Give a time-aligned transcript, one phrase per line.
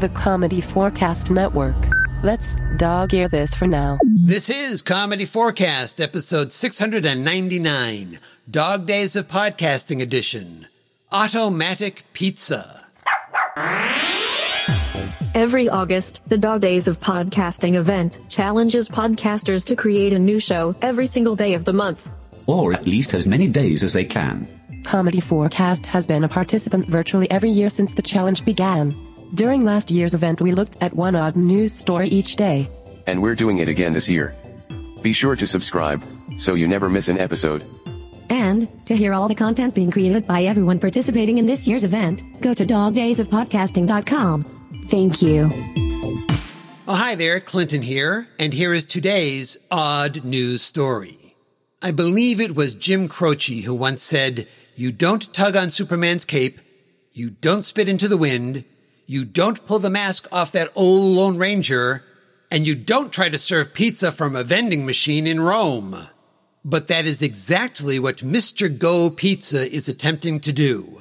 [0.00, 1.74] the Comedy4Cast Network.
[2.22, 3.98] Let's dog ear this for now.
[4.04, 10.68] This is Comedy4Cast, episode 699, Dog Days of Podcasting Edition.
[11.10, 12.84] Automatic Pizza.
[15.34, 20.76] Every August, the Dog Days of Podcasting event challenges podcasters to create a new show
[20.80, 22.08] every single day of the month.
[22.46, 24.44] Or at least as many days as they can.
[24.82, 28.94] Comedy4Cast has been a participant virtually every year since the challenge began.
[29.34, 32.68] During last year's event, we looked at one odd news story each day.
[33.06, 34.34] And we're doing it again this year.
[35.02, 36.02] Be sure to subscribe,
[36.38, 37.62] so you never miss an episode.
[38.30, 42.22] And to hear all the content being created by everyone participating in this year's event,
[42.40, 44.44] go to dogdaysofpodcasting.com.
[44.88, 45.48] Thank you.
[46.90, 51.36] Oh, hi there, Clinton here, and here is today's odd news story.
[51.82, 56.60] I believe it was Jim Croce who once said, You don't tug on Superman's cape,
[57.12, 58.64] you don't spit into the wind,
[59.08, 62.04] you don't pull the mask off that old Lone Ranger,
[62.50, 65.96] and you don't try to serve pizza from a vending machine in Rome.
[66.62, 68.68] But that is exactly what Mr.
[68.68, 71.00] Go Pizza is attempting to do.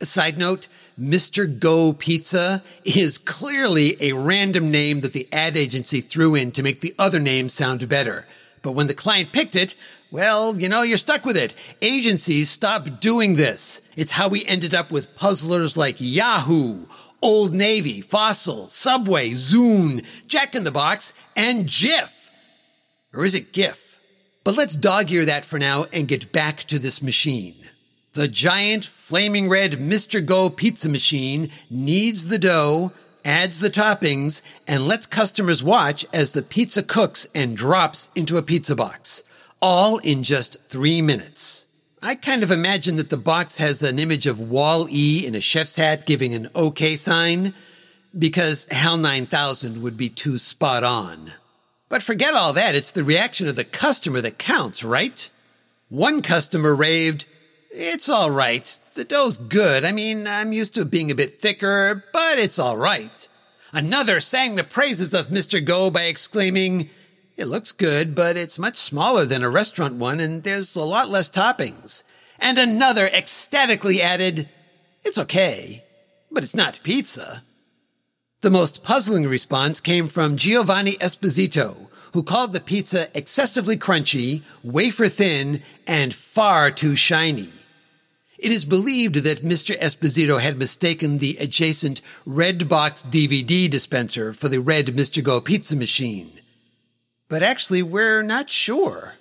[0.00, 0.66] A side note,
[0.98, 1.46] Mr.
[1.60, 6.80] Go Pizza is clearly a random name that the ad agency threw in to make
[6.80, 8.26] the other name sound better.
[8.62, 9.74] But when the client picked it,
[10.10, 11.54] well, you know, you're stuck with it.
[11.82, 13.82] Agencies stop doing this.
[13.94, 16.86] It's how we ended up with puzzlers like Yahoo,
[17.22, 22.30] Old Navy, Fossil, Subway, Zune, Jack in the Box, and Jif.
[23.12, 23.98] Or is it GIF?
[24.44, 27.56] But let's dog ear that for now and get back to this machine.
[28.12, 30.24] The giant flaming red Mr.
[30.24, 32.92] Go pizza machine kneads the dough,
[33.24, 38.42] adds the toppings, and lets customers watch as the pizza cooks and drops into a
[38.42, 39.22] pizza box.
[39.60, 41.66] All in just three minutes.
[42.02, 45.40] I kind of imagine that the box has an image of Wall E in a
[45.40, 47.54] chef's hat giving an OK sign,
[48.16, 51.32] because HAL 9000 would be too spot on.
[51.88, 55.28] But forget all that, it's the reaction of the customer that counts, right?
[55.88, 57.24] One customer raved,
[57.70, 58.78] It's alright.
[58.94, 59.84] The dough's good.
[59.84, 63.28] I mean, I'm used to it being a bit thicker, but it's alright.
[63.72, 65.62] Another sang the praises of Mr.
[65.62, 66.88] Go by exclaiming,
[67.36, 71.10] it looks good, but it's much smaller than a restaurant one, and there's a lot
[71.10, 72.02] less toppings.
[72.38, 74.48] And another ecstatically added,
[75.04, 75.84] It's okay,
[76.30, 77.42] but it's not pizza.
[78.40, 85.08] The most puzzling response came from Giovanni Esposito, who called the pizza excessively crunchy, wafer
[85.08, 87.50] thin, and far too shiny.
[88.38, 89.78] It is believed that Mr.
[89.78, 95.22] Esposito had mistaken the adjacent Redbox DVD dispenser for the red Mr.
[95.22, 96.40] Go pizza machine.
[97.28, 99.14] But actually, we're not sure.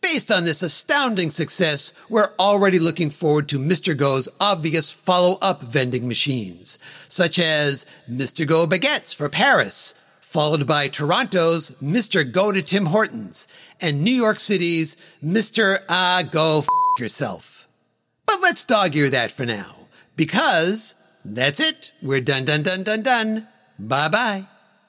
[0.00, 3.96] Based on this astounding success, we're already looking forward to Mr.
[3.96, 6.78] Go's obvious follow-up vending machines,
[7.08, 8.46] such as Mr.
[8.46, 12.30] Go Baguettes for Paris, followed by Toronto's Mr.
[12.30, 13.48] Go to Tim Hortons,
[13.80, 15.78] and New York City's Mr.
[15.88, 16.66] Ah Go F
[16.98, 17.66] Yourself.
[18.26, 19.74] But let's dog ear that for now,
[20.16, 20.94] because
[21.24, 21.92] that's it.
[22.02, 23.48] We're done, done, done, done, done.
[23.78, 24.46] Bye bye.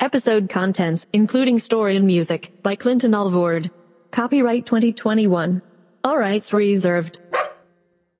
[0.00, 3.68] Episode contents, including story and music, by Clinton Alvord.
[4.12, 5.60] Copyright 2021.
[6.04, 7.18] All rights reserved.